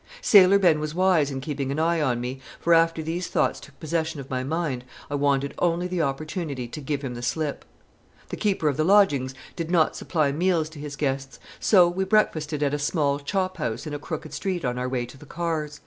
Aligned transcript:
Sailor 0.23 0.57
Ben 0.57 0.79
was 0.79 0.95
wise 0.95 1.29
in 1.29 1.41
keeping 1.41 1.71
an 1.71 1.77
eye 1.77 2.01
on 2.01 2.19
me, 2.19 2.39
for 2.59 2.73
after 2.73 3.03
these 3.03 3.27
thoughts 3.27 3.59
took 3.59 3.79
possession 3.79 4.19
of 4.19 4.31
my 4.31 4.43
mind, 4.43 4.83
I 5.11 5.13
wanted 5.13 5.53
only 5.59 5.85
the 5.87 6.01
opportunity 6.01 6.67
to 6.69 6.81
give 6.81 7.03
him 7.03 7.13
the 7.13 7.21
slip. 7.21 7.63
The 8.29 8.35
keeper 8.35 8.67
of 8.67 8.77
the 8.77 8.83
lodgings 8.83 9.35
did 9.55 9.69
not 9.69 9.95
supply 9.95 10.31
meals 10.31 10.69
to 10.69 10.79
his 10.79 10.95
guests; 10.95 11.37
so 11.59 11.87
we 11.87 12.03
breakfasted 12.03 12.63
at 12.63 12.73
a 12.73 12.79
small 12.79 13.19
chophouse 13.19 13.85
in 13.85 13.93
a 13.93 13.99
crooked 13.99 14.33
street 14.33 14.65
on 14.65 14.79
our 14.79 14.89
way 14.89 15.05
to 15.05 15.19
the 15.19 15.27
cars. 15.27 15.79